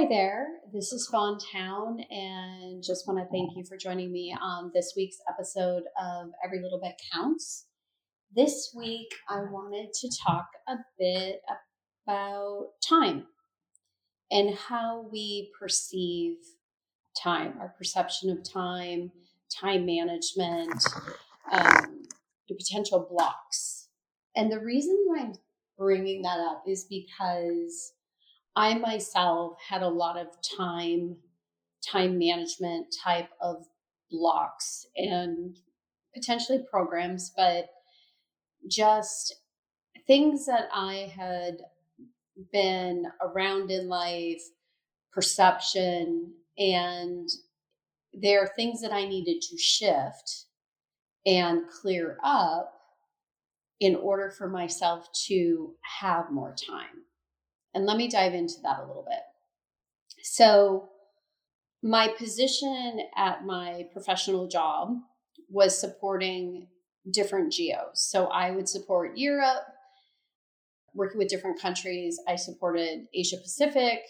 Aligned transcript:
Hi 0.00 0.06
there, 0.08 0.46
this 0.72 0.92
is 0.92 1.06
Fawn 1.12 1.36
Town, 1.52 2.00
and 2.10 2.82
just 2.82 3.06
want 3.06 3.18
to 3.18 3.26
thank 3.30 3.54
you 3.54 3.64
for 3.68 3.76
joining 3.76 4.10
me 4.10 4.34
on 4.40 4.70
this 4.74 4.94
week's 4.96 5.18
episode 5.28 5.82
of 6.02 6.30
Every 6.42 6.58
Little 6.62 6.80
Bit 6.80 6.94
Counts. 7.12 7.66
This 8.34 8.72
week, 8.74 9.08
I 9.28 9.40
wanted 9.40 9.92
to 9.92 10.10
talk 10.26 10.46
a 10.66 10.76
bit 10.98 11.42
about 12.06 12.68
time 12.88 13.26
and 14.30 14.54
how 14.54 15.06
we 15.12 15.52
perceive 15.60 16.36
time, 17.22 17.58
our 17.60 17.74
perception 17.76 18.30
of 18.30 18.42
time, 18.42 19.12
time 19.54 19.84
management, 19.84 20.82
um, 21.52 22.04
the 22.48 22.54
potential 22.54 23.06
blocks. 23.10 23.88
And 24.34 24.50
the 24.50 24.60
reason 24.60 24.96
why 25.04 25.24
I'm 25.24 25.34
bringing 25.76 26.22
that 26.22 26.40
up 26.40 26.62
is 26.66 26.86
because 26.88 27.92
I 28.60 28.74
myself 28.74 29.56
had 29.66 29.80
a 29.80 29.88
lot 29.88 30.18
of 30.18 30.26
time, 30.58 31.16
time 31.82 32.18
management 32.18 32.94
type 33.02 33.30
of 33.40 33.64
blocks 34.10 34.84
and 34.96 35.56
potentially 36.14 36.62
programs, 36.70 37.32
but 37.34 37.70
just 38.68 39.34
things 40.06 40.44
that 40.44 40.68
I 40.74 41.10
had 41.16 41.62
been 42.52 43.06
around 43.22 43.70
in 43.70 43.88
life, 43.88 44.42
perception, 45.10 46.34
and 46.58 47.30
there 48.12 48.42
are 48.42 48.52
things 48.56 48.82
that 48.82 48.92
I 48.92 49.08
needed 49.08 49.40
to 49.40 49.56
shift 49.56 50.44
and 51.24 51.62
clear 51.66 52.18
up 52.22 52.74
in 53.80 53.96
order 53.96 54.30
for 54.30 54.50
myself 54.50 55.08
to 55.28 55.72
have 56.00 56.30
more 56.30 56.54
time. 56.54 57.04
And 57.74 57.86
let 57.86 57.96
me 57.96 58.08
dive 58.08 58.34
into 58.34 58.54
that 58.62 58.80
a 58.80 58.86
little 58.86 59.04
bit. 59.08 59.20
So, 60.22 60.88
my 61.82 62.08
position 62.08 63.00
at 63.16 63.44
my 63.44 63.86
professional 63.92 64.48
job 64.48 64.96
was 65.48 65.80
supporting 65.80 66.68
different 67.10 67.52
geos. 67.52 67.94
So, 67.94 68.26
I 68.26 68.50
would 68.50 68.68
support 68.68 69.16
Europe, 69.16 69.64
working 70.94 71.18
with 71.18 71.28
different 71.28 71.60
countries. 71.60 72.20
I 72.28 72.36
supported 72.36 73.06
Asia 73.14 73.36
Pacific, 73.36 74.00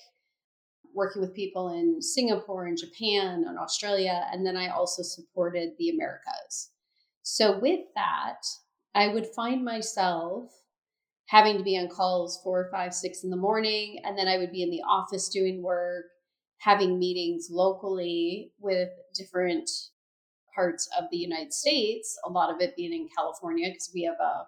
working 0.94 1.22
with 1.22 1.34
people 1.34 1.68
in 1.72 2.02
Singapore 2.02 2.66
and 2.66 2.78
Japan 2.78 3.44
and 3.46 3.58
Australia. 3.58 4.26
And 4.32 4.44
then 4.44 4.56
I 4.56 4.68
also 4.68 5.02
supported 5.02 5.70
the 5.78 5.90
Americas. 5.90 6.70
So, 7.22 7.58
with 7.58 7.80
that, 7.94 8.42
I 8.94 9.08
would 9.08 9.26
find 9.26 9.64
myself 9.64 10.50
having 11.30 11.56
to 11.56 11.62
be 11.62 11.78
on 11.78 11.88
calls 11.88 12.40
four, 12.42 12.68
five, 12.72 12.92
six 12.92 13.22
in 13.22 13.30
the 13.30 13.36
morning. 13.36 14.00
And 14.02 14.18
then 14.18 14.26
I 14.26 14.36
would 14.36 14.50
be 14.50 14.64
in 14.64 14.70
the 14.70 14.82
office 14.82 15.28
doing 15.28 15.62
work, 15.62 16.06
having 16.58 16.98
meetings 16.98 17.46
locally 17.52 18.52
with 18.58 18.88
different 19.14 19.70
parts 20.52 20.88
of 20.98 21.04
the 21.12 21.16
United 21.16 21.52
States, 21.52 22.18
a 22.26 22.30
lot 22.30 22.52
of 22.52 22.60
it 22.60 22.74
being 22.76 22.92
in 22.92 23.08
California 23.16 23.68
because 23.68 23.92
we 23.94 24.02
have 24.02 24.16
a, 24.20 24.24
uh, 24.24 24.44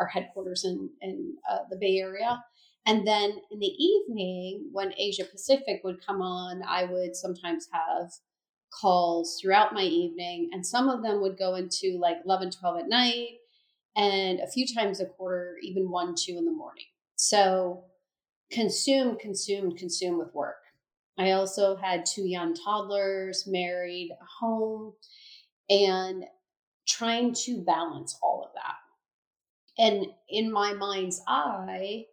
our 0.00 0.06
headquarters 0.06 0.64
in, 0.64 0.90
in 1.02 1.36
uh, 1.48 1.58
the 1.70 1.76
Bay 1.76 1.98
Area. 1.98 2.42
And 2.84 3.06
then 3.06 3.32
in 3.52 3.60
the 3.60 3.66
evening, 3.66 4.70
when 4.72 4.94
Asia 4.98 5.24
Pacific 5.24 5.82
would 5.84 6.04
come 6.04 6.20
on, 6.20 6.62
I 6.66 6.84
would 6.84 7.14
sometimes 7.14 7.68
have 7.72 8.10
calls 8.80 9.38
throughout 9.40 9.72
my 9.72 9.82
evening, 9.82 10.50
and 10.52 10.64
some 10.64 10.88
of 10.88 11.02
them 11.02 11.20
would 11.20 11.38
go 11.38 11.54
into 11.54 11.98
like 12.00 12.18
11, 12.24 12.50
12 12.50 12.80
at 12.80 12.88
night 12.88 13.37
and 13.98 14.38
a 14.38 14.46
few 14.46 14.64
times 14.64 15.00
a 15.00 15.06
quarter, 15.06 15.58
even 15.60 15.90
one, 15.90 16.14
two 16.16 16.38
in 16.38 16.44
the 16.44 16.52
morning. 16.52 16.84
So 17.16 17.84
consume, 18.50 19.18
consume, 19.18 19.76
consume 19.76 20.18
with 20.18 20.32
work. 20.32 20.62
I 21.18 21.32
also 21.32 21.74
had 21.76 22.06
two 22.06 22.22
young 22.22 22.54
toddlers, 22.54 23.44
married, 23.48 24.12
home, 24.38 24.92
and 25.68 26.24
trying 26.86 27.34
to 27.34 27.64
balance 27.66 28.16
all 28.22 28.44
of 28.46 28.52
that. 28.54 29.82
And 29.82 30.06
in 30.28 30.52
my 30.52 30.72
mind's 30.72 31.20
eye, 31.26 32.04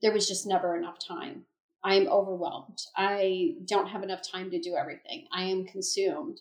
there 0.00 0.12
was 0.12 0.26
just 0.26 0.46
never 0.46 0.76
enough 0.76 0.96
time. 0.98 1.44
I'm 1.84 2.08
overwhelmed. 2.08 2.78
I 2.96 3.56
don't 3.66 3.88
have 3.88 4.02
enough 4.02 4.20
time 4.22 4.50
to 4.50 4.58
do 4.58 4.76
everything. 4.76 5.26
I 5.30 5.44
am 5.44 5.66
consumed 5.66 6.40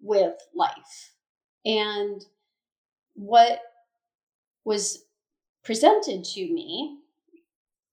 with 0.00 0.34
life. 0.54 1.12
And 1.64 2.24
what 3.14 3.60
was 4.64 5.04
presented 5.62 6.24
to 6.24 6.40
me 6.40 6.98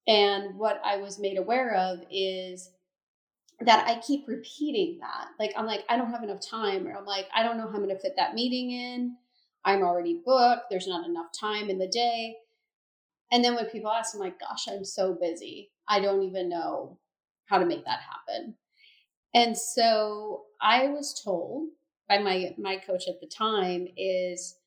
and 0.07 0.55
what 0.57 0.81
I 0.83 0.97
was 0.97 1.19
made 1.19 1.37
aware 1.37 1.75
of 1.75 1.99
is 2.11 2.71
that 3.61 3.87
I 3.87 4.01
keep 4.01 4.27
repeating 4.27 4.97
that. 4.99 5.27
Like, 5.39 5.53
I'm 5.55 5.67
like, 5.67 5.83
I 5.89 5.95
don't 5.95 6.11
have 6.11 6.23
enough 6.23 6.41
time, 6.45 6.87
or 6.87 6.97
I'm 6.97 7.05
like, 7.05 7.27
I 7.33 7.43
don't 7.43 7.57
know 7.57 7.67
how 7.67 7.75
I'm 7.75 7.83
going 7.83 7.89
to 7.89 7.99
fit 7.99 8.15
that 8.17 8.33
meeting 8.33 8.71
in. 8.71 9.15
I'm 9.63 9.83
already 9.83 10.21
booked. 10.25 10.63
There's 10.69 10.87
not 10.87 11.07
enough 11.07 11.27
time 11.39 11.69
in 11.69 11.77
the 11.77 11.87
day. 11.87 12.37
And 13.31 13.45
then 13.45 13.55
when 13.55 13.65
people 13.65 13.91
ask, 13.91 14.15
I'm 14.15 14.19
like, 14.19 14.39
gosh, 14.39 14.67
I'm 14.67 14.83
so 14.83 15.13
busy. 15.13 15.69
I 15.87 15.99
don't 15.99 16.23
even 16.23 16.49
know 16.49 16.97
how 17.45 17.59
to 17.59 17.65
make 17.65 17.85
that 17.85 17.99
happen. 17.99 18.55
And 19.33 19.55
so 19.57 20.43
I 20.61 20.87
was 20.87 21.21
told 21.23 21.69
by 22.09 22.17
my 22.17 22.53
my 22.57 22.75
coach 22.75 23.03
at 23.07 23.21
the 23.21 23.27
time 23.27 23.87
is 23.95 24.57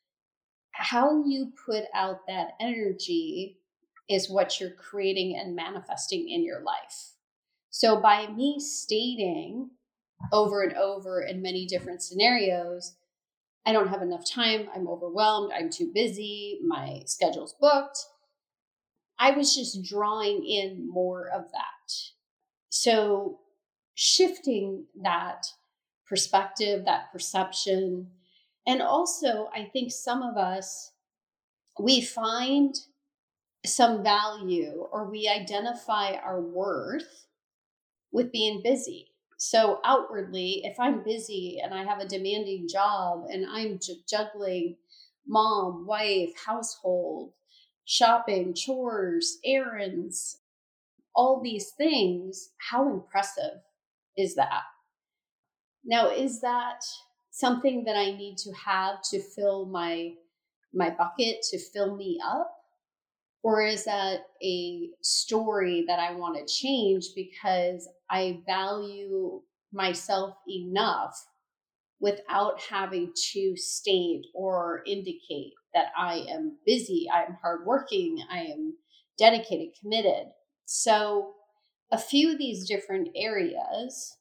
how 0.74 1.24
you 1.24 1.52
put 1.64 1.84
out 1.94 2.26
that 2.26 2.50
energy 2.60 3.58
is 4.08 4.28
what 4.28 4.60
you're 4.60 4.70
creating 4.70 5.38
and 5.38 5.56
manifesting 5.56 6.28
in 6.28 6.44
your 6.44 6.60
life. 6.62 7.12
So, 7.70 8.00
by 8.00 8.26
me 8.28 8.60
stating 8.60 9.70
over 10.32 10.62
and 10.62 10.74
over 10.74 11.22
in 11.22 11.42
many 11.42 11.66
different 11.66 12.02
scenarios, 12.02 12.96
I 13.66 13.72
don't 13.72 13.88
have 13.88 14.02
enough 14.02 14.28
time, 14.28 14.68
I'm 14.74 14.88
overwhelmed, 14.88 15.52
I'm 15.56 15.70
too 15.70 15.90
busy, 15.94 16.60
my 16.66 17.02
schedule's 17.06 17.54
booked, 17.60 17.98
I 19.18 19.30
was 19.30 19.54
just 19.54 19.82
drawing 19.84 20.44
in 20.44 20.88
more 20.88 21.28
of 21.28 21.44
that. 21.52 21.94
So, 22.68 23.38
shifting 23.94 24.86
that 25.02 25.46
perspective, 26.08 26.84
that 26.84 27.12
perception, 27.12 28.08
and 28.66 28.80
also, 28.80 29.50
I 29.54 29.64
think 29.72 29.92
some 29.92 30.22
of 30.22 30.36
us, 30.36 30.92
we 31.78 32.00
find 32.00 32.74
some 33.66 34.02
value 34.02 34.86
or 34.92 35.10
we 35.10 35.28
identify 35.28 36.14
our 36.14 36.40
worth 36.40 37.26
with 38.12 38.32
being 38.32 38.62
busy. 38.62 39.08
So, 39.36 39.80
outwardly, 39.84 40.62
if 40.64 40.78
I'm 40.78 41.02
busy 41.02 41.60
and 41.62 41.74
I 41.74 41.84
have 41.84 41.98
a 41.98 42.08
demanding 42.08 42.68
job 42.68 43.24
and 43.30 43.44
I'm 43.50 43.78
juggling 44.08 44.76
mom, 45.26 45.86
wife, 45.86 46.30
household, 46.46 47.32
shopping, 47.84 48.54
chores, 48.54 49.38
errands, 49.44 50.38
all 51.14 51.40
these 51.42 51.72
things, 51.76 52.50
how 52.70 52.90
impressive 52.90 53.60
is 54.16 54.34
that? 54.36 54.62
Now, 55.84 56.08
is 56.08 56.40
that 56.40 56.82
something 57.34 57.82
that 57.82 57.96
I 57.96 58.12
need 58.12 58.36
to 58.38 58.52
have 58.52 59.02
to 59.10 59.20
fill 59.20 59.66
my 59.66 60.12
my 60.72 60.90
bucket 60.90 61.42
to 61.50 61.58
fill 61.58 61.96
me 61.96 62.20
up? 62.24 62.50
Or 63.42 63.62
is 63.62 63.84
that 63.84 64.20
a 64.42 64.88
story 65.02 65.84
that 65.86 65.98
I 65.98 66.14
want 66.14 66.36
to 66.36 66.52
change 66.52 67.08
because 67.14 67.88
I 68.08 68.40
value 68.46 69.42
myself 69.72 70.36
enough 70.48 71.26
without 72.00 72.60
having 72.60 73.12
to 73.32 73.56
state 73.56 74.26
or 74.34 74.82
indicate 74.86 75.52
that 75.74 75.86
I 75.98 76.24
am 76.30 76.56
busy, 76.64 77.06
I'm 77.12 77.36
hardworking, 77.42 78.18
I 78.30 78.40
am 78.42 78.74
dedicated, 79.18 79.74
committed. 79.80 80.28
So, 80.66 81.34
a 81.92 81.98
few 81.98 82.32
of 82.32 82.38
these 82.38 82.66
different 82.66 83.08
areas 83.14 84.16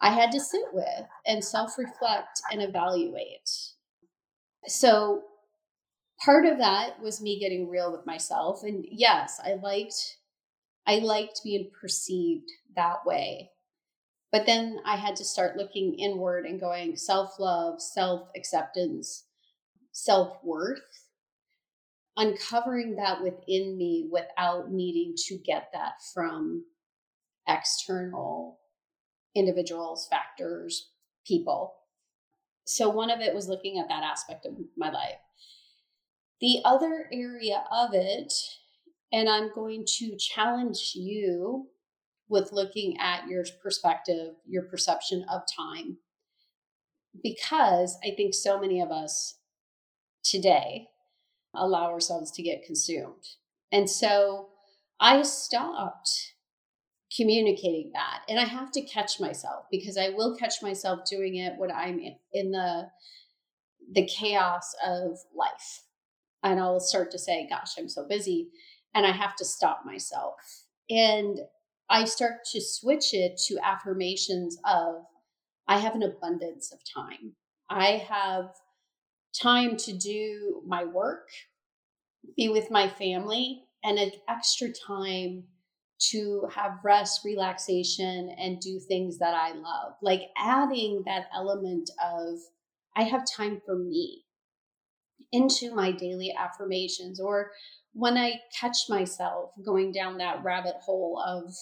I 0.00 0.10
had 0.10 0.30
to 0.32 0.40
sit 0.40 0.66
with 0.72 1.06
and 1.26 1.44
self 1.44 1.78
reflect 1.78 2.40
and 2.50 2.62
evaluate. 2.62 3.50
So, 4.66 5.22
part 6.24 6.46
of 6.46 6.58
that 6.58 7.00
was 7.00 7.20
me 7.22 7.38
getting 7.38 7.68
real 7.68 7.92
with 7.92 8.06
myself. 8.06 8.62
And 8.62 8.84
yes, 8.90 9.40
I 9.44 9.54
liked. 9.54 10.18
I 10.86 10.98
liked 10.98 11.40
being 11.42 11.70
perceived 11.80 12.48
that 12.76 13.04
way. 13.04 13.50
But 14.30 14.46
then 14.46 14.78
I 14.84 14.96
had 14.96 15.16
to 15.16 15.24
start 15.24 15.56
looking 15.56 15.94
inward 15.94 16.44
and 16.46 16.60
going 16.60 16.96
self 16.96 17.38
love, 17.38 17.80
self 17.80 18.28
acceptance, 18.36 19.24
self 19.92 20.36
worth, 20.44 21.06
uncovering 22.16 22.96
that 22.96 23.22
within 23.22 23.76
me 23.76 24.08
without 24.10 24.70
needing 24.70 25.14
to 25.28 25.38
get 25.38 25.68
that 25.72 25.94
from 26.12 26.64
external 27.48 28.58
individuals, 29.36 30.08
factors, 30.10 30.90
people. 31.26 31.74
So 32.64 32.88
one 32.88 33.10
of 33.10 33.20
it 33.20 33.34
was 33.34 33.48
looking 33.48 33.78
at 33.78 33.88
that 33.88 34.02
aspect 34.02 34.44
of 34.46 34.54
my 34.76 34.90
life. 34.90 35.18
The 36.40 36.58
other 36.64 37.08
area 37.12 37.64
of 37.70 37.90
it, 37.92 38.32
and 39.12 39.28
I'm 39.28 39.54
going 39.54 39.84
to 39.98 40.16
challenge 40.16 40.92
you 40.94 41.68
with 42.28 42.52
looking 42.52 42.96
at 42.98 43.28
your 43.28 43.44
perspective, 43.62 44.34
your 44.46 44.64
perception 44.64 45.24
of 45.30 45.42
time. 45.56 45.98
Because 47.22 47.96
I 48.04 48.14
think 48.16 48.34
so 48.34 48.60
many 48.60 48.80
of 48.80 48.90
us 48.90 49.38
today 50.24 50.88
allow 51.54 51.90
ourselves 51.90 52.30
to 52.32 52.42
get 52.42 52.64
consumed. 52.64 53.24
And 53.72 53.88
so 53.88 54.48
I 55.00 55.22
stopped 55.22 56.34
communicating 57.16 57.90
that. 57.94 58.22
And 58.28 58.38
I 58.38 58.44
have 58.44 58.70
to 58.72 58.82
catch 58.82 59.20
myself 59.20 59.64
because 59.70 59.96
I 59.96 60.10
will 60.10 60.36
catch 60.36 60.62
myself 60.62 61.00
doing 61.08 61.36
it 61.36 61.54
when 61.56 61.70
I'm 61.70 62.00
in 62.32 62.50
the 62.50 62.88
the 63.92 64.06
chaos 64.06 64.74
of 64.84 65.18
life. 65.34 65.84
And 66.42 66.60
I'll 66.60 66.80
start 66.80 67.10
to 67.12 67.18
say, 67.18 67.46
gosh, 67.48 67.72
I'm 67.78 67.88
so 67.88 68.06
busy. 68.08 68.48
And 68.94 69.06
I 69.06 69.12
have 69.12 69.36
to 69.36 69.44
stop 69.44 69.82
myself. 69.84 70.34
And 70.90 71.38
I 71.88 72.04
start 72.04 72.44
to 72.52 72.60
switch 72.60 73.14
it 73.14 73.40
to 73.46 73.58
affirmations 73.64 74.58
of 74.64 75.04
I 75.68 75.78
have 75.78 75.94
an 75.94 76.02
abundance 76.02 76.72
of 76.72 76.80
time. 76.94 77.34
I 77.68 78.04
have 78.08 78.50
time 79.40 79.76
to 79.76 79.92
do 79.92 80.62
my 80.66 80.84
work, 80.84 81.28
be 82.36 82.48
with 82.48 82.70
my 82.70 82.88
family, 82.88 83.64
and 83.84 83.98
an 83.98 84.12
extra 84.28 84.68
time 84.72 85.44
to 85.98 86.46
have 86.54 86.78
rest, 86.84 87.22
relaxation, 87.24 88.34
and 88.38 88.60
do 88.60 88.78
things 88.78 89.18
that 89.18 89.34
I 89.34 89.52
love. 89.52 89.94
Like 90.02 90.22
adding 90.36 91.02
that 91.06 91.26
element 91.34 91.90
of 92.02 92.38
I 92.94 93.02
have 93.04 93.24
time 93.36 93.60
for 93.64 93.76
me 93.76 94.24
into 95.32 95.74
my 95.74 95.92
daily 95.92 96.34
affirmations, 96.38 97.20
or 97.20 97.50
when 97.92 98.16
I 98.16 98.40
catch 98.58 98.76
myself 98.88 99.50
going 99.64 99.92
down 99.92 100.18
that 100.18 100.44
rabbit 100.44 100.76
hole 100.84 101.22
of, 101.26 101.54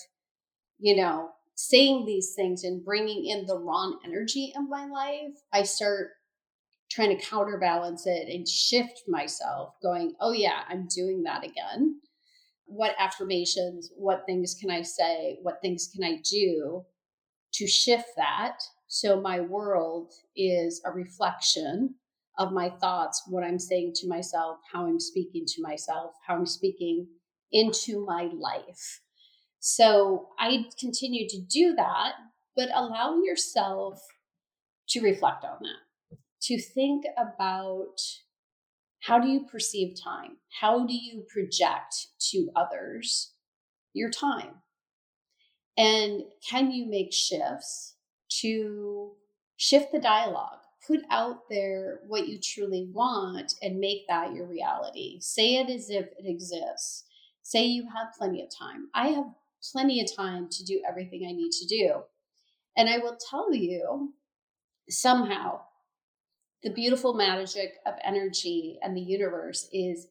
you 0.78 0.96
know, 0.96 1.30
saying 1.54 2.04
these 2.04 2.34
things 2.36 2.64
and 2.64 2.84
bringing 2.84 3.26
in 3.26 3.46
the 3.46 3.58
wrong 3.58 3.98
energy 4.04 4.52
in 4.54 4.68
my 4.68 4.86
life, 4.86 5.34
I 5.52 5.62
start 5.62 6.10
trying 6.90 7.16
to 7.16 7.24
counterbalance 7.24 8.06
it 8.06 8.28
and 8.28 8.48
shift 8.48 9.02
myself, 9.08 9.74
going, 9.82 10.14
oh, 10.20 10.32
yeah, 10.32 10.62
I'm 10.68 10.86
doing 10.94 11.22
that 11.24 11.44
again 11.44 12.00
what 12.66 12.94
affirmations, 12.98 13.90
what 13.96 14.24
things 14.26 14.56
can 14.60 14.70
I 14.70 14.82
say, 14.82 15.38
what 15.42 15.60
things 15.62 15.90
can 15.92 16.04
I 16.04 16.20
do 16.30 16.84
to 17.54 17.66
shift 17.66 18.08
that 18.16 18.58
so 18.94 19.20
my 19.20 19.40
world 19.40 20.12
is 20.36 20.80
a 20.84 20.92
reflection 20.92 21.96
of 22.38 22.52
my 22.52 22.70
thoughts, 22.70 23.24
what 23.28 23.42
I'm 23.42 23.58
saying 23.58 23.94
to 23.96 24.08
myself, 24.08 24.58
how 24.72 24.86
I'm 24.86 25.00
speaking 25.00 25.44
to 25.46 25.62
myself, 25.62 26.12
how 26.26 26.36
I'm 26.36 26.46
speaking 26.46 27.08
into 27.50 28.04
my 28.04 28.30
life. 28.32 29.00
So 29.58 30.28
I 30.38 30.66
continue 30.78 31.28
to 31.28 31.40
do 31.40 31.74
that, 31.74 32.12
but 32.54 32.68
allow 32.72 33.20
yourself 33.24 34.00
to 34.90 35.00
reflect 35.00 35.44
on 35.44 35.58
that, 35.62 36.18
to 36.42 36.60
think 36.60 37.04
about 37.16 37.96
how 39.04 39.18
do 39.18 39.28
you 39.28 39.44
perceive 39.44 40.02
time? 40.02 40.38
How 40.60 40.86
do 40.86 40.94
you 40.94 41.24
project 41.28 42.06
to 42.30 42.48
others 42.56 43.32
your 43.92 44.08
time? 44.08 44.62
And 45.76 46.22
can 46.48 46.70
you 46.70 46.86
make 46.86 47.12
shifts 47.12 47.96
to 48.40 49.12
shift 49.56 49.92
the 49.92 50.00
dialogue? 50.00 50.60
Put 50.86 51.00
out 51.10 51.50
there 51.50 52.00
what 52.06 52.28
you 52.28 52.38
truly 52.42 52.88
want 52.94 53.54
and 53.60 53.78
make 53.78 54.08
that 54.08 54.32
your 54.32 54.46
reality. 54.46 55.18
Say 55.20 55.56
it 55.56 55.68
as 55.68 55.90
if 55.90 56.06
it 56.18 56.26
exists. 56.26 57.04
Say 57.42 57.64
you 57.64 57.86
have 57.94 58.14
plenty 58.16 58.42
of 58.42 58.48
time. 58.58 58.88
I 58.94 59.08
have 59.08 59.26
plenty 59.70 60.00
of 60.00 60.16
time 60.16 60.48
to 60.50 60.64
do 60.64 60.82
everything 60.88 61.26
I 61.28 61.32
need 61.32 61.52
to 61.52 61.66
do. 61.66 62.02
And 62.74 62.88
I 62.88 62.98
will 62.98 63.18
tell 63.30 63.52
you 63.54 64.14
somehow 64.88 65.60
the 66.64 66.70
beautiful 66.70 67.12
magic 67.12 67.74
of 67.86 67.94
energy 68.02 68.78
and 68.82 68.96
the 68.96 69.02
universe 69.02 69.68
is 69.72 70.08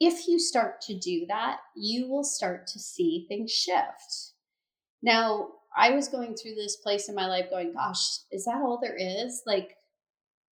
if 0.00 0.28
you 0.28 0.38
start 0.38 0.80
to 0.82 0.98
do 0.98 1.26
that, 1.28 1.58
you 1.76 2.08
will 2.08 2.24
start 2.24 2.66
to 2.68 2.78
see 2.78 3.26
things 3.28 3.50
shift. 3.50 4.32
Now, 5.02 5.48
I 5.76 5.90
was 5.90 6.08
going 6.08 6.36
through 6.36 6.54
this 6.54 6.76
place 6.76 7.08
in 7.08 7.14
my 7.14 7.26
life 7.26 7.50
going, 7.50 7.74
gosh, 7.74 8.18
is 8.30 8.44
that 8.44 8.62
all 8.62 8.78
there 8.80 8.96
is? 8.96 9.42
Like, 9.46 9.76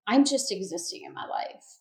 I'm 0.07 0.25
just 0.25 0.51
existing 0.51 1.03
in 1.07 1.15
my 1.15 1.27
life. 1.27 1.79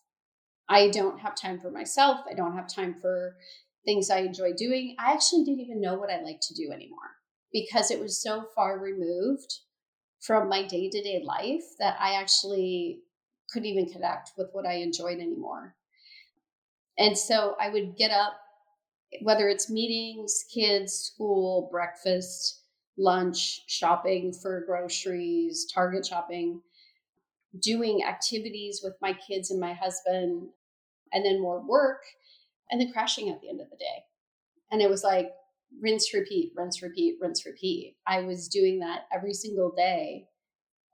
I 0.68 0.88
don't 0.90 1.18
have 1.20 1.34
time 1.34 1.58
for 1.58 1.70
myself. 1.70 2.20
I 2.30 2.34
don't 2.34 2.56
have 2.56 2.72
time 2.72 2.96
for 3.00 3.36
things 3.84 4.10
I 4.10 4.18
enjoy 4.18 4.52
doing. 4.52 4.94
I 4.98 5.12
actually 5.12 5.44
didn't 5.44 5.60
even 5.60 5.80
know 5.80 5.94
what 5.94 6.10
I 6.10 6.22
like 6.22 6.40
to 6.42 6.54
do 6.54 6.70
anymore 6.72 6.98
because 7.52 7.90
it 7.90 8.00
was 8.00 8.22
so 8.22 8.44
far 8.54 8.78
removed 8.78 9.52
from 10.20 10.48
my 10.48 10.64
day 10.64 10.88
to 10.88 11.02
day 11.02 11.22
life 11.24 11.64
that 11.80 11.96
I 12.00 12.14
actually 12.14 13.00
couldn't 13.52 13.68
even 13.68 13.92
connect 13.92 14.32
with 14.36 14.48
what 14.52 14.66
I 14.66 14.74
enjoyed 14.74 15.18
anymore. 15.18 15.74
And 16.98 17.16
so 17.16 17.56
I 17.60 17.68
would 17.68 17.96
get 17.96 18.10
up, 18.10 18.34
whether 19.22 19.48
it's 19.48 19.70
meetings, 19.70 20.44
kids, 20.52 20.92
school, 20.92 21.68
breakfast, 21.70 22.62
lunch, 22.98 23.64
shopping 23.66 24.32
for 24.32 24.64
groceries, 24.66 25.66
Target 25.72 26.06
shopping, 26.06 26.62
doing 27.60 28.04
activities 28.04 28.80
with 28.82 28.94
my 29.00 29.12
kids 29.12 29.50
and 29.50 29.60
my 29.60 29.72
husband, 29.74 30.48
and 31.12 31.24
then 31.24 31.40
more 31.40 31.66
work, 31.66 32.02
and 32.70 32.80
then 32.80 32.92
crashing 32.92 33.28
at 33.28 33.40
the 33.40 33.48
end 33.48 33.60
of 33.60 33.70
the 33.70 33.76
day. 33.76 34.04
And 34.70 34.80
it 34.80 34.88
was 34.88 35.04
like 35.04 35.30
rinse, 35.80 36.12
repeat, 36.14 36.52
rinse, 36.56 36.82
repeat, 36.82 37.18
rinse, 37.20 37.44
repeat. 37.44 37.96
I 38.06 38.22
was 38.22 38.48
doing 38.48 38.80
that 38.80 39.02
every 39.14 39.34
single 39.34 39.72
day. 39.76 40.28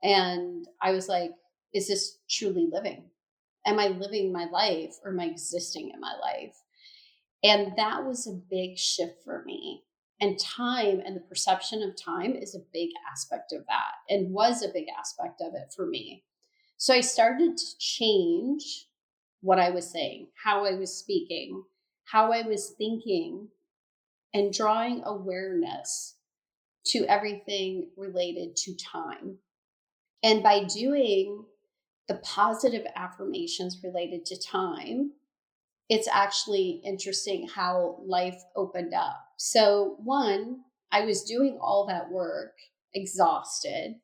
And 0.03 0.65
I 0.81 0.91
was 0.91 1.07
like, 1.07 1.31
is 1.73 1.87
this 1.87 2.17
truly 2.29 2.67
living? 2.71 3.05
Am 3.65 3.79
I 3.79 3.87
living 3.87 4.31
my 4.31 4.45
life 4.45 4.95
or 5.03 5.11
am 5.11 5.19
I 5.19 5.25
existing 5.25 5.91
in 5.93 5.99
my 5.99 6.13
life? 6.21 6.55
And 7.43 7.73
that 7.77 8.05
was 8.05 8.27
a 8.27 8.41
big 8.49 8.77
shift 8.77 9.23
for 9.23 9.43
me. 9.45 9.83
And 10.21 10.37
time 10.37 11.01
and 11.05 11.15
the 11.15 11.21
perception 11.21 11.81
of 11.81 11.95
time 11.95 12.35
is 12.35 12.53
a 12.53 12.65
big 12.73 12.89
aspect 13.11 13.53
of 13.53 13.65
that 13.67 13.93
and 14.09 14.33
was 14.33 14.63
a 14.63 14.73
big 14.73 14.87
aspect 14.97 15.41
of 15.41 15.53
it 15.53 15.73
for 15.73 15.85
me. 15.85 16.23
So 16.77 16.93
I 16.93 17.01
started 17.01 17.57
to 17.57 17.77
change 17.77 18.87
what 19.41 19.59
I 19.59 19.69
was 19.69 19.89
saying, 19.89 20.27
how 20.43 20.65
I 20.65 20.73
was 20.73 20.97
speaking, 20.97 21.63
how 22.05 22.33
I 22.33 22.41
was 22.41 22.73
thinking, 22.77 23.47
and 24.33 24.53
drawing 24.53 25.03
awareness 25.05 26.15
to 26.87 27.05
everything 27.05 27.89
related 27.95 28.55
to 28.57 28.75
time. 28.75 29.37
And 30.23 30.43
by 30.43 30.65
doing 30.65 31.45
the 32.09 32.15
positive 32.15 32.85
affirmations 32.95 33.79
related 33.83 34.25
to 34.25 34.41
time, 34.41 35.11
it's 35.89 36.07
actually 36.11 36.81
interesting 36.83 37.47
how 37.47 37.99
life 38.05 38.41
opened 38.55 38.93
up. 38.93 39.23
So, 39.37 39.95
one, 39.99 40.61
I 40.91 41.05
was 41.05 41.23
doing 41.23 41.57
all 41.61 41.85
that 41.87 42.11
work, 42.11 42.53
exhausted, 42.93 43.95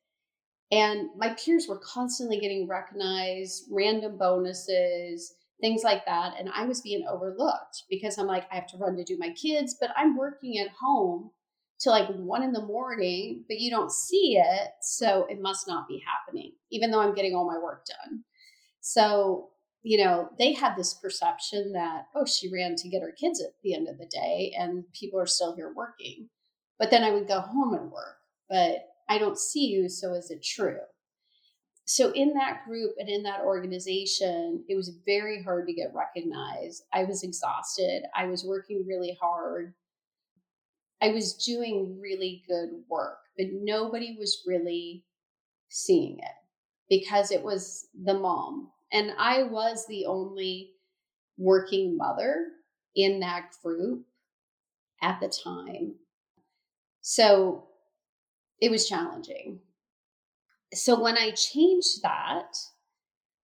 and 0.72 1.10
my 1.18 1.34
peers 1.34 1.68
were 1.68 1.80
constantly 1.80 2.40
getting 2.40 2.68
recognized, 2.68 3.66
random 3.72 4.18
bonuses, 4.18 5.34
things 5.60 5.84
like 5.84 6.06
that. 6.06 6.34
And 6.40 6.50
I 6.54 6.66
was 6.66 6.82
being 6.82 7.08
overlooked 7.10 7.84
because 7.90 8.18
I'm 8.18 8.28
like, 8.28 8.46
I 8.52 8.56
have 8.56 8.68
to 8.68 8.78
run 8.78 8.96
to 8.98 9.04
do 9.04 9.18
my 9.18 9.30
kids, 9.32 9.76
but 9.80 9.92
I'm 9.96 10.18
working 10.18 10.60
at 10.60 10.70
home 10.80 11.32
to 11.80 11.90
like 11.90 12.08
one 12.10 12.44
in 12.44 12.54
the 12.54 12.66
morning, 12.66 13.44
but 13.48 13.60
you 13.60 13.70
don't 13.70 13.92
see 13.92 14.38
it. 14.38 14.70
So 14.82 15.26
it 15.30 15.42
must 15.42 15.68
not 15.68 15.88
be 15.88 16.02
happening, 16.06 16.54
even 16.72 16.92
though 16.92 17.02
I'm 17.02 17.16
getting 17.16 17.36
all 17.36 17.46
my 17.46 17.58
work 17.58 17.86
done. 17.86 18.24
So, 18.80 19.50
you 19.84 20.04
know, 20.04 20.30
they 20.40 20.54
had 20.54 20.76
this 20.76 20.94
perception 20.94 21.74
that, 21.74 22.06
oh, 22.16 22.26
she 22.26 22.52
ran 22.52 22.76
to 22.78 22.90
get 22.90 23.02
her 23.02 23.12
kids 23.12 23.42
at 23.42 23.52
the 23.64 23.76
end 23.76 23.88
of 23.88 23.98
the 23.98 24.08
day 24.08 24.54
and 24.58 24.86
people 24.94 25.20
are 25.20 25.28
still 25.28 25.56
here 25.56 25.74
working. 25.76 26.30
But 26.80 26.92
then 26.92 27.04
I 27.04 27.12
would 27.12 27.28
go 27.28 27.40
home 27.40 27.74
and 27.74 27.92
work, 27.92 28.18
but 28.50 28.88
I 29.10 29.18
don't 29.18 29.38
see 29.38 29.68
you. 29.68 29.90
So 29.90 30.14
is 30.14 30.32
it 30.32 30.44
true? 30.44 30.80
So, 31.88 32.12
in 32.14 32.34
that 32.34 32.66
group 32.66 32.96
and 32.98 33.08
in 33.08 33.22
that 33.24 33.42
organization, 33.42 34.66
it 34.68 34.76
was 34.76 34.98
very 35.06 35.44
hard 35.44 35.68
to 35.68 35.74
get 35.74 35.94
recognized. 35.94 36.84
I 36.92 37.04
was 37.04 37.22
exhausted. 37.22 38.02
I 38.16 38.26
was 38.26 38.44
working 38.44 38.86
really 38.88 39.16
hard 39.22 39.76
I 41.02 41.10
was 41.10 41.34
doing 41.34 42.00
really 42.02 42.44
good 42.48 42.70
work, 42.90 43.18
but 43.38 43.48
nobody 43.52 44.16
was 44.18 44.44
really 44.46 45.04
seeing 45.70 46.20
it 46.20 46.36
because 46.90 47.32
it 47.32 47.44
was 47.44 47.88
the 48.04 48.14
mom. 48.14 48.72
And 48.92 49.12
I 49.18 49.44
was 49.44 49.86
the 49.88 50.06
only 50.06 50.72
working 51.38 51.98
mother 51.98 52.48
in 52.96 53.20
that 53.20 53.52
group 53.64 54.06
at 55.02 55.20
the 55.20 55.28
time. 55.28 55.96
So 57.02 57.68
it 58.62 58.72
was 58.72 58.88
challenging. 58.88 59.60
So 60.74 61.00
when 61.00 61.18
I 61.18 61.32
changed 61.32 62.02
that, 62.04 62.56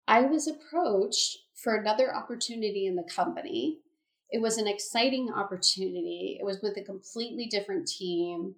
I 0.06 0.22
was 0.22 0.48
approached 0.48 1.38
for 1.54 1.74
another 1.74 2.14
opportunity 2.14 2.86
in 2.86 2.94
the 2.94 3.02
company 3.02 3.80
it 4.30 4.40
was 4.40 4.58
an 4.58 4.68
exciting 4.68 5.30
opportunity. 5.32 6.38
It 6.40 6.44
was 6.44 6.60
with 6.62 6.76
a 6.76 6.84
completely 6.84 7.46
different 7.46 7.88
team. 7.88 8.54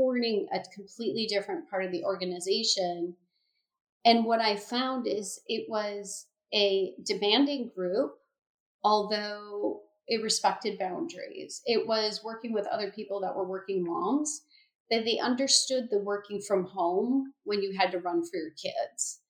supporting 0.00 0.46
a 0.52 0.60
completely 0.74 1.26
different 1.26 1.68
part 1.68 1.84
of 1.84 1.92
the 1.92 2.04
organization. 2.04 3.14
And 4.04 4.24
what 4.24 4.40
I 4.40 4.56
found 4.56 5.06
is 5.06 5.40
it 5.46 5.66
was 5.68 6.26
a 6.54 6.94
demanding 7.04 7.70
group, 7.74 8.12
although 8.82 9.82
it 10.08 10.22
respected 10.22 10.78
boundaries. 10.78 11.60
It 11.66 11.86
was 11.86 12.24
working 12.24 12.52
with 12.52 12.66
other 12.66 12.90
people 12.90 13.20
that 13.20 13.36
were 13.36 13.46
working 13.46 13.84
moms, 13.84 14.42
that 14.90 15.04
they 15.04 15.18
understood 15.18 15.88
the 15.90 15.98
working 15.98 16.40
from 16.40 16.64
home 16.64 17.34
when 17.44 17.62
you 17.62 17.76
had 17.78 17.92
to 17.92 17.98
run 17.98 18.24
for 18.24 18.36
your 18.38 18.50
kids. 18.50 19.20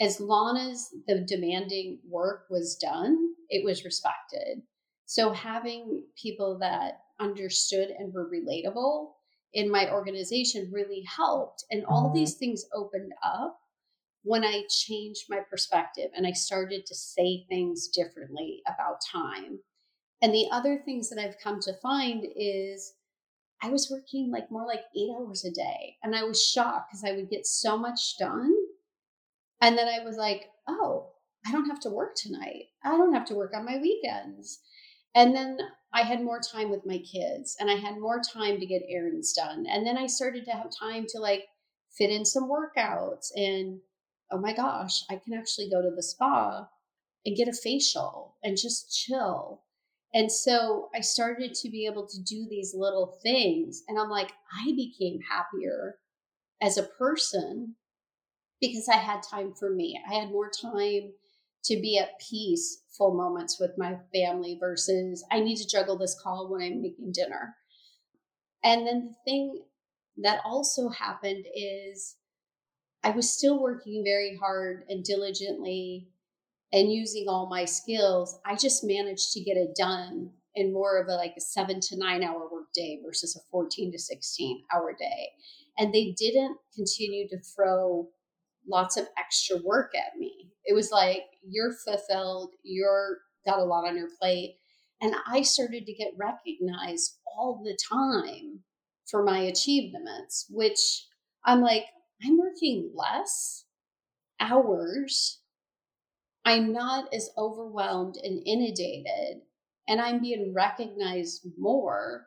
As 0.00 0.20
long 0.20 0.58
as 0.58 0.88
the 1.06 1.24
demanding 1.26 2.00
work 2.06 2.46
was 2.50 2.76
done, 2.76 3.16
it 3.48 3.64
was 3.64 3.84
respected. 3.84 4.62
So 5.06 5.32
having 5.32 6.04
people 6.20 6.58
that 6.60 7.00
understood 7.18 7.88
and 7.90 8.12
were 8.12 8.28
relatable 8.28 9.12
in 9.54 9.70
my 9.70 9.90
organization 9.90 10.70
really 10.72 11.02
helped. 11.02 11.64
And 11.70 11.86
all 11.86 12.06
mm-hmm. 12.06 12.18
these 12.18 12.34
things 12.34 12.66
opened 12.74 13.12
up 13.24 13.58
when 14.22 14.44
I 14.44 14.64
changed 14.68 15.24
my 15.28 15.40
perspective 15.48 16.10
and 16.14 16.26
I 16.26 16.32
started 16.32 16.84
to 16.86 16.94
say 16.94 17.46
things 17.48 17.88
differently 17.88 18.60
about 18.66 18.98
time. 19.10 19.60
And 20.20 20.34
the 20.34 20.48
other 20.50 20.82
things 20.84 21.08
that 21.10 21.18
I've 21.18 21.38
come 21.42 21.60
to 21.60 21.80
find 21.80 22.26
is 22.36 22.94
I 23.62 23.70
was 23.70 23.90
working 23.90 24.30
like 24.30 24.50
more 24.50 24.66
like 24.66 24.82
eight 24.96 25.10
hours 25.16 25.44
a 25.44 25.50
day. 25.52 25.96
And 26.02 26.14
I 26.14 26.24
was 26.24 26.44
shocked 26.44 26.90
because 26.90 27.04
I 27.04 27.12
would 27.12 27.30
get 27.30 27.46
so 27.46 27.78
much 27.78 28.18
done. 28.18 28.52
And 29.60 29.78
then 29.78 29.88
I 29.88 30.04
was 30.04 30.16
like, 30.16 30.46
oh, 30.68 31.12
I 31.46 31.52
don't 31.52 31.70
have 31.70 31.80
to 31.80 31.90
work 31.90 32.16
tonight. 32.16 32.64
I 32.84 32.96
don't 32.96 33.14
have 33.14 33.26
to 33.26 33.34
work 33.34 33.52
on 33.54 33.64
my 33.64 33.78
weekends. 33.78 34.60
And 35.16 35.34
then 35.34 35.58
I 35.94 36.02
had 36.02 36.22
more 36.22 36.40
time 36.40 36.68
with 36.70 36.84
my 36.84 36.98
kids 36.98 37.56
and 37.58 37.70
I 37.70 37.76
had 37.76 37.98
more 37.98 38.20
time 38.20 38.60
to 38.60 38.66
get 38.66 38.82
errands 38.86 39.32
done. 39.32 39.64
And 39.66 39.86
then 39.86 39.96
I 39.96 40.06
started 40.06 40.44
to 40.44 40.50
have 40.50 40.70
time 40.78 41.06
to 41.08 41.18
like 41.18 41.46
fit 41.96 42.10
in 42.10 42.26
some 42.26 42.50
workouts 42.50 43.30
and 43.34 43.80
oh 44.30 44.38
my 44.38 44.52
gosh, 44.52 45.04
I 45.08 45.16
can 45.16 45.32
actually 45.32 45.70
go 45.70 45.80
to 45.80 45.90
the 45.90 46.02
spa 46.02 46.68
and 47.24 47.36
get 47.36 47.48
a 47.48 47.52
facial 47.54 48.36
and 48.44 48.58
just 48.58 48.94
chill. 48.94 49.62
And 50.12 50.30
so 50.30 50.90
I 50.94 51.00
started 51.00 51.54
to 51.54 51.70
be 51.70 51.86
able 51.86 52.06
to 52.06 52.22
do 52.22 52.46
these 52.50 52.74
little 52.76 53.18
things. 53.22 53.84
And 53.88 53.98
I'm 53.98 54.10
like, 54.10 54.32
I 54.52 54.72
became 54.76 55.20
happier 55.30 55.96
as 56.60 56.76
a 56.76 56.82
person 56.82 57.76
because 58.60 58.88
I 58.88 58.96
had 58.96 59.22
time 59.22 59.54
for 59.54 59.70
me. 59.70 59.98
I 60.08 60.14
had 60.14 60.28
more 60.30 60.50
time 60.50 61.12
to 61.66 61.80
be 61.80 61.98
at 61.98 62.20
peaceful 62.20 63.14
moments 63.14 63.58
with 63.60 63.72
my 63.76 63.96
family 64.14 64.56
versus 64.58 65.24
I 65.30 65.40
need 65.40 65.56
to 65.56 65.68
juggle 65.68 65.98
this 65.98 66.18
call 66.20 66.50
when 66.50 66.62
I'm 66.62 66.82
making 66.82 67.12
dinner. 67.12 67.56
And 68.62 68.86
then 68.86 69.08
the 69.08 69.14
thing 69.24 69.62
that 70.22 70.40
also 70.44 70.88
happened 70.88 71.44
is 71.54 72.16
I 73.02 73.10
was 73.10 73.32
still 73.32 73.62
working 73.62 74.02
very 74.04 74.36
hard 74.36 74.84
and 74.88 75.04
diligently 75.04 76.08
and 76.72 76.92
using 76.92 77.26
all 77.28 77.48
my 77.48 77.64
skills. 77.64 78.38
I 78.44 78.56
just 78.56 78.82
managed 78.82 79.32
to 79.32 79.40
get 79.40 79.56
it 79.56 79.76
done 79.76 80.30
in 80.54 80.72
more 80.72 80.98
of 80.98 81.08
a 81.08 81.14
like 81.14 81.34
a 81.36 81.40
seven 81.40 81.80
to 81.80 81.98
nine 81.98 82.24
hour 82.24 82.48
work 82.50 82.72
day 82.74 82.98
versus 83.04 83.36
a 83.36 83.40
14 83.50 83.92
to 83.92 83.98
16 83.98 84.64
hour 84.74 84.92
day. 84.98 85.28
And 85.78 85.92
they 85.92 86.14
didn't 86.18 86.56
continue 86.74 87.28
to 87.28 87.38
throw 87.38 88.08
lots 88.68 88.96
of 88.96 89.06
extra 89.18 89.58
work 89.64 89.92
at 89.94 90.18
me. 90.18 90.52
It 90.64 90.74
was 90.74 90.90
like, 90.90 91.22
you're 91.46 91.72
fulfilled, 91.72 92.50
you're 92.62 93.18
got 93.44 93.60
a 93.60 93.64
lot 93.64 93.86
on 93.86 93.96
your 93.96 94.08
plate. 94.20 94.56
And 95.00 95.14
I 95.26 95.42
started 95.42 95.86
to 95.86 95.94
get 95.94 96.12
recognized 96.16 97.18
all 97.26 97.62
the 97.62 97.78
time 97.92 98.60
for 99.08 99.22
my 99.22 99.38
achievements, 99.40 100.46
which 100.50 101.06
I'm 101.44 101.60
like, 101.60 101.84
I'm 102.24 102.38
working 102.38 102.92
less 102.94 103.64
hours. 104.40 105.40
I'm 106.44 106.72
not 106.72 107.12
as 107.12 107.30
overwhelmed 107.36 108.16
and 108.22 108.40
inundated, 108.46 109.42
and 109.88 110.00
I'm 110.00 110.20
being 110.20 110.52
recognized 110.54 111.46
more 111.58 112.26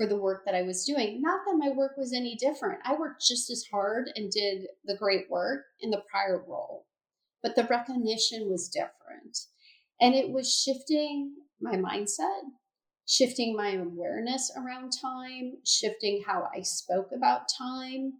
for 0.00 0.06
the 0.06 0.16
work 0.16 0.46
that 0.46 0.54
I 0.54 0.62
was 0.62 0.86
doing. 0.86 1.20
Not 1.20 1.40
that 1.44 1.58
my 1.58 1.68
work 1.68 1.98
was 1.98 2.14
any 2.14 2.34
different. 2.34 2.78
I 2.86 2.94
worked 2.94 3.22
just 3.22 3.50
as 3.50 3.66
hard 3.70 4.10
and 4.16 4.30
did 4.30 4.68
the 4.86 4.96
great 4.96 5.28
work 5.28 5.64
in 5.82 5.90
the 5.90 6.02
prior 6.10 6.42
role, 6.48 6.86
but 7.42 7.54
the 7.54 7.64
recognition 7.64 8.48
was 8.48 8.70
different. 8.70 9.36
And 10.00 10.14
it 10.14 10.30
was 10.30 10.50
shifting 10.50 11.34
my 11.60 11.76
mindset, 11.76 12.44
shifting 13.06 13.54
my 13.54 13.74
awareness 13.74 14.50
around 14.56 14.92
time, 14.98 15.58
shifting 15.66 16.24
how 16.26 16.48
I 16.56 16.62
spoke 16.62 17.10
about 17.14 17.50
time. 17.58 18.14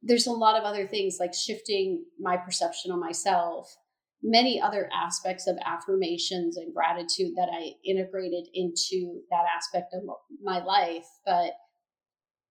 There's 0.00 0.26
a 0.26 0.32
lot 0.32 0.56
of 0.58 0.64
other 0.64 0.86
things 0.86 1.18
like 1.20 1.34
shifting 1.34 2.06
my 2.18 2.38
perception 2.38 2.90
on 2.90 3.00
myself 3.00 3.76
many 4.22 4.60
other 4.60 4.88
aspects 4.92 5.46
of 5.46 5.58
affirmations 5.64 6.56
and 6.56 6.74
gratitude 6.74 7.32
that 7.36 7.48
I 7.52 7.72
integrated 7.84 8.46
into 8.54 9.20
that 9.30 9.44
aspect 9.56 9.94
of 9.94 10.02
my 10.42 10.62
life. 10.62 11.06
But 11.26 11.52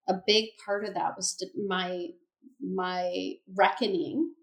a 0.07 0.19
big 0.25 0.49
part 0.65 0.85
of 0.85 0.93
that 0.95 1.13
was 1.15 1.43
my 1.67 2.07
my 2.59 3.33
reckoning 3.55 4.33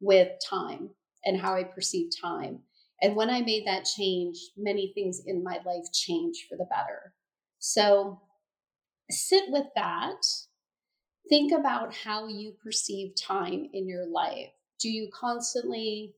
with 0.00 0.28
time 0.48 0.90
and 1.24 1.40
how 1.40 1.54
I 1.54 1.64
perceive 1.64 2.10
time. 2.20 2.60
And 3.00 3.16
when 3.16 3.30
I 3.30 3.40
made 3.40 3.66
that 3.66 3.84
change, 3.84 4.36
many 4.56 4.92
things 4.94 5.22
in 5.26 5.42
my 5.42 5.58
life 5.64 5.92
changed 5.92 6.46
for 6.48 6.56
the 6.56 6.66
better. 6.70 7.14
So 7.58 8.20
sit 9.10 9.44
with 9.48 9.66
that. 9.74 10.22
Think 11.28 11.52
about 11.52 11.94
how 11.94 12.28
you 12.28 12.52
perceive 12.62 13.14
time 13.16 13.68
in 13.72 13.88
your 13.88 14.06
life. 14.06 14.50
Do 14.78 14.90
you 14.90 15.08
constantly 15.18 16.14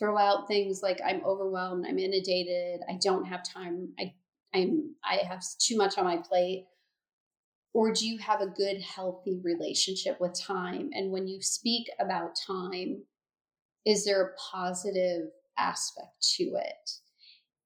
throw 0.00 0.18
out 0.18 0.48
things 0.48 0.82
like 0.82 1.00
I'm 1.06 1.22
overwhelmed, 1.24 1.84
I'm 1.86 1.98
inundated, 1.98 2.80
I 2.88 2.98
don't 3.00 3.26
have 3.26 3.44
time, 3.44 3.90
I 4.00 4.14
I'm 4.52 4.96
I 5.04 5.20
have 5.28 5.44
too 5.60 5.76
much 5.76 5.96
on 5.96 6.04
my 6.04 6.16
plate? 6.16 6.66
Or 7.72 7.92
do 7.92 8.04
you 8.04 8.18
have 8.18 8.40
a 8.40 8.48
good, 8.48 8.80
healthy 8.80 9.40
relationship 9.44 10.20
with 10.20 10.40
time? 10.40 10.90
And 10.92 11.12
when 11.12 11.28
you 11.28 11.40
speak 11.40 11.88
about 12.00 12.34
time, 12.34 13.04
is 13.86 14.04
there 14.04 14.22
a 14.22 14.34
positive 14.34 15.28
aspect 15.56 16.20
to 16.36 16.42
it? 16.42 16.90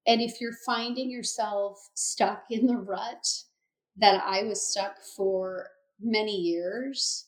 And 0.05 0.21
if 0.21 0.39
you're 0.39 0.57
finding 0.65 1.09
yourself 1.09 1.89
stuck 1.95 2.43
in 2.51 2.67
the 2.67 2.77
rut 2.77 3.25
that 3.97 4.21
I 4.23 4.43
was 4.43 4.69
stuck 4.69 4.97
for 5.17 5.69
many 5.99 6.35
years, 6.35 7.25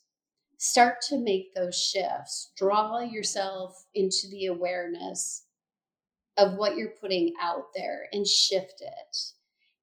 start 0.58 1.02
to 1.10 1.18
make 1.18 1.54
those 1.54 1.78
shifts. 1.78 2.52
Draw 2.58 3.00
yourself 3.02 3.86
into 3.94 4.28
the 4.30 4.48
awareness 4.48 5.46
of 6.38 6.54
what 6.56 6.76
you're 6.76 6.94
putting 7.02 7.34
out 7.42 7.68
there 7.76 8.08
and 8.12 8.28
shift 8.28 8.82
it. 8.82 9.18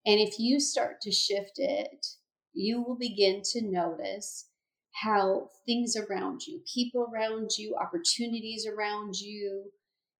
And 0.06 0.20
if 0.20 0.38
you 0.38 0.60
start 0.60 1.00
to 1.02 1.10
shift 1.10 1.58
it, 1.58 2.06
you 2.52 2.82
will 2.82 2.96
begin 2.96 3.42
to 3.52 3.62
notice 3.62 4.48
how 4.92 5.48
things 5.66 5.96
around 5.96 6.46
you, 6.46 6.60
people 6.72 7.08
around 7.12 7.50
you, 7.58 7.74
opportunities 7.80 8.66
around 8.66 9.16
you, 9.16 9.72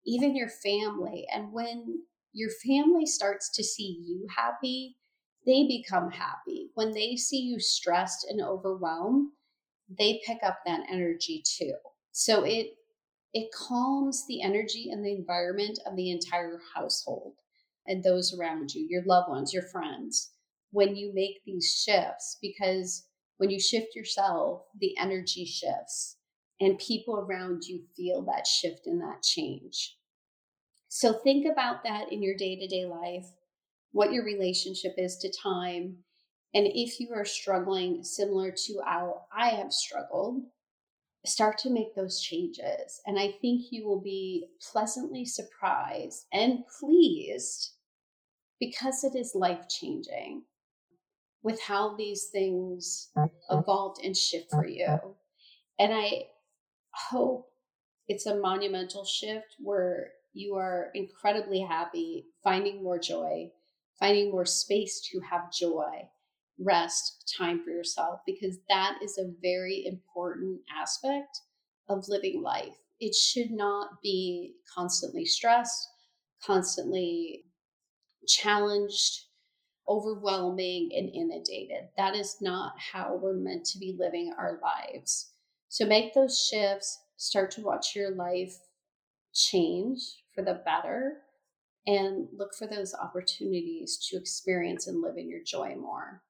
even 0.04 0.34
your 0.34 0.48
family. 0.48 1.26
And 1.32 1.52
when 1.52 2.00
your 2.32 2.50
family 2.66 3.06
starts 3.06 3.50
to 3.52 3.62
see 3.62 4.02
you 4.04 4.26
happy, 4.36 4.96
they 5.46 5.66
become 5.68 6.10
happy. 6.10 6.70
When 6.74 6.92
they 6.92 7.14
see 7.16 7.38
you 7.38 7.60
stressed 7.60 8.26
and 8.28 8.42
overwhelmed, 8.42 9.28
they 9.88 10.20
pick 10.26 10.38
up 10.42 10.58
that 10.66 10.86
energy 10.90 11.42
too. 11.46 11.74
So 12.12 12.44
it 12.44 12.74
it 13.32 13.50
calms 13.52 14.24
the 14.28 14.42
energy 14.42 14.88
and 14.90 15.04
the 15.04 15.12
environment 15.12 15.80
of 15.86 15.96
the 15.96 16.10
entire 16.10 16.60
household 16.74 17.34
and 17.86 18.02
those 18.02 18.32
around 18.32 18.72
you, 18.72 18.86
your 18.88 19.02
loved 19.04 19.28
ones, 19.28 19.52
your 19.52 19.64
friends, 19.64 20.30
when 20.70 20.94
you 20.94 21.12
make 21.12 21.42
these 21.44 21.82
shifts 21.84 22.38
because 22.40 23.06
when 23.38 23.50
you 23.50 23.58
shift 23.58 23.96
yourself, 23.96 24.62
the 24.80 24.96
energy 24.98 25.44
shifts 25.44 26.16
and 26.60 26.78
people 26.78 27.16
around 27.16 27.64
you 27.64 27.82
feel 27.96 28.22
that 28.22 28.46
shift 28.46 28.86
and 28.86 29.00
that 29.00 29.22
change. 29.22 29.96
So 30.88 31.12
think 31.12 31.44
about 31.50 31.82
that 31.82 32.12
in 32.12 32.22
your 32.22 32.36
day 32.36 32.56
to 32.56 32.68
day 32.68 32.84
life, 32.84 33.26
what 33.90 34.12
your 34.12 34.24
relationship 34.24 34.94
is 34.96 35.16
to 35.18 35.32
time, 35.42 35.98
and 36.54 36.68
if 36.68 37.00
you 37.00 37.12
are 37.12 37.24
struggling 37.24 38.04
similar 38.04 38.52
to 38.52 38.80
how 38.84 39.26
I 39.36 39.48
have 39.48 39.72
struggled, 39.72 40.44
start 41.26 41.58
to 41.58 41.70
make 41.70 41.96
those 41.96 42.20
changes. 42.20 43.00
And 43.06 43.18
I 43.18 43.32
think 43.40 43.72
you 43.72 43.84
will 43.86 44.00
be 44.00 44.46
pleasantly 44.60 45.24
surprised 45.24 46.26
and 46.32 46.64
pleased 46.78 47.72
because 48.60 49.02
it 49.02 49.16
is 49.16 49.34
life 49.34 49.68
changing 49.68 50.44
with 51.42 51.60
how 51.60 51.96
these 51.96 52.26
things 52.26 53.10
evolved 53.50 54.00
and 54.04 54.16
shift 54.16 54.50
for 54.50 54.66
you. 54.66 55.16
And 55.78 55.92
I 55.92 56.28
hope 56.92 57.50
it's 58.06 58.26
a 58.26 58.36
monumental 58.36 59.04
shift 59.04 59.56
where 59.58 60.12
you 60.32 60.54
are 60.54 60.90
incredibly 60.94 61.60
happy, 61.60 62.26
finding 62.44 62.82
more 62.82 62.98
joy, 62.98 63.50
finding 63.98 64.30
more 64.30 64.46
space 64.46 65.00
to 65.10 65.20
have 65.20 65.52
joy 65.52 66.08
rest, 66.58 67.34
time 67.36 67.62
for 67.62 67.70
yourself, 67.70 68.20
because 68.26 68.58
that 68.68 68.98
is 69.02 69.18
a 69.18 69.32
very 69.42 69.84
important 69.86 70.60
aspect 70.74 71.40
of 71.88 72.08
living 72.08 72.42
life. 72.42 72.76
It 73.00 73.14
should 73.14 73.50
not 73.50 74.00
be 74.02 74.54
constantly 74.72 75.24
stressed, 75.24 75.88
constantly 76.44 77.44
challenged, 78.26 79.24
overwhelming, 79.88 80.90
and 80.96 81.10
inundated. 81.10 81.88
That 81.96 82.14
is 82.14 82.36
not 82.40 82.74
how 82.78 83.18
we're 83.20 83.34
meant 83.34 83.66
to 83.66 83.78
be 83.78 83.96
living 83.98 84.32
our 84.38 84.60
lives. 84.62 85.32
So 85.68 85.84
make 85.84 86.14
those 86.14 86.48
shifts, 86.50 87.00
start 87.16 87.50
to 87.52 87.62
watch 87.62 87.94
your 87.94 88.14
life 88.14 88.56
change 89.34 90.00
for 90.34 90.42
the 90.42 90.62
better, 90.64 91.18
and 91.86 92.28
look 92.32 92.54
for 92.54 92.66
those 92.66 92.94
opportunities 92.94 93.98
to 94.08 94.16
experience 94.16 94.86
and 94.86 95.02
live 95.02 95.18
in 95.18 95.28
your 95.28 95.42
joy 95.44 95.74
more. 95.78 96.22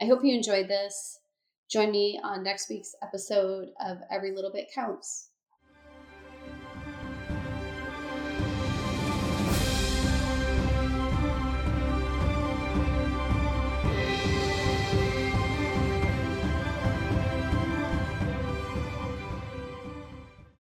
I 0.00 0.04
hope 0.04 0.20
you 0.22 0.34
enjoyed 0.34 0.68
this. 0.68 1.18
Join 1.68 1.90
me 1.90 2.20
on 2.22 2.44
next 2.44 2.70
week's 2.70 2.94
episode 3.02 3.70
of 3.84 3.98
Every 4.10 4.30
Little 4.30 4.52
Bit 4.52 4.68
Counts. 4.72 5.30